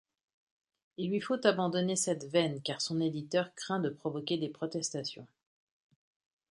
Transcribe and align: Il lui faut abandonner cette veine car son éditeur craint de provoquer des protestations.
Il 0.97 1.11
lui 1.11 1.21
faut 1.21 1.45
abandonner 1.45 1.95
cette 1.95 2.23
veine 2.23 2.59
car 2.63 2.81
son 2.81 2.99
éditeur 2.99 3.53
craint 3.53 3.79
de 3.79 3.89
provoquer 3.89 4.39
des 4.39 4.49
protestations. 4.49 5.27